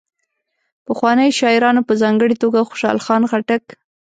[0.87, 3.63] پخوانیو شاعرانو په ځانګړي توګه خوشال خان خټک.